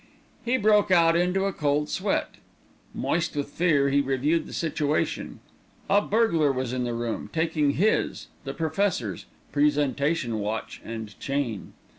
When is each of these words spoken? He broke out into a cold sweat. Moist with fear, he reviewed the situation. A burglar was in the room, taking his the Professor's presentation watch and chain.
He 0.43 0.57
broke 0.57 0.89
out 0.89 1.15
into 1.15 1.45
a 1.45 1.53
cold 1.53 1.87
sweat. 1.87 2.33
Moist 2.91 3.35
with 3.35 3.49
fear, 3.49 3.89
he 3.89 4.01
reviewed 4.01 4.47
the 4.47 4.51
situation. 4.51 5.41
A 5.91 6.01
burglar 6.01 6.51
was 6.51 6.73
in 6.73 6.85
the 6.85 6.95
room, 6.95 7.29
taking 7.31 7.73
his 7.75 8.25
the 8.43 8.55
Professor's 8.55 9.27
presentation 9.51 10.39
watch 10.39 10.81
and 10.83 11.19
chain. 11.19 11.73